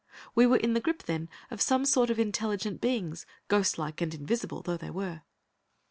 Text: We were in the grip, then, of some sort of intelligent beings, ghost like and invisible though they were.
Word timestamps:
We 0.33 0.47
were 0.47 0.57
in 0.57 0.73
the 0.73 0.79
grip, 0.79 1.03
then, 1.03 1.29
of 1.51 1.61
some 1.61 1.85
sort 1.85 2.09
of 2.09 2.17
intelligent 2.17 2.81
beings, 2.81 3.27
ghost 3.49 3.77
like 3.77 4.01
and 4.01 4.11
invisible 4.15 4.63
though 4.63 4.77
they 4.77 4.89
were. 4.89 5.21